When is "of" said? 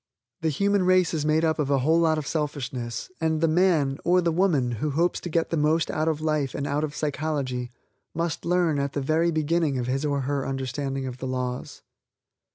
1.59-1.69, 2.17-2.25, 6.07-6.21, 6.83-6.95, 9.77-9.85, 11.05-11.17